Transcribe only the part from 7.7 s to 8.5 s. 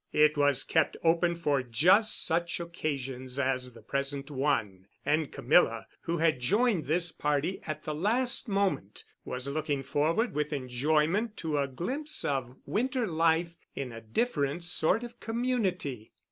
the last